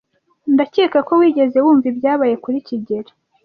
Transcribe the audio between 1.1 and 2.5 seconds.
wigeze wumva ibyabaye